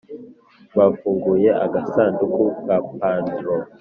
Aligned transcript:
bafunguye 0.77 1.49
agasanduku 1.65 2.43
ka 2.65 2.75
pandora 2.97 3.65